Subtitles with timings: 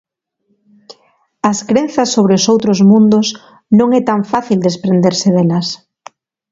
[1.51, 3.27] As crenzas sobre os outros mundos
[3.79, 5.67] non é tan fácil desprenderse delas.